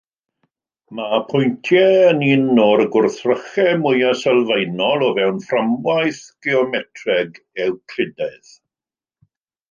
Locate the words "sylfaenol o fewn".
4.21-5.37